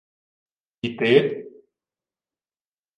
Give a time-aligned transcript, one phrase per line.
[0.81, 1.11] —І ти?